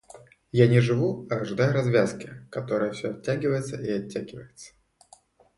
[0.51, 4.73] Я не живу, а ожидаю развязки, которая все оттягивается и оттягивается.